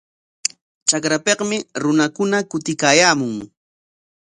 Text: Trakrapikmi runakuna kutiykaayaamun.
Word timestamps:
Trakrapikmi 0.87 1.57
runakuna 1.83 2.37
kutiykaayaamun. 2.49 3.33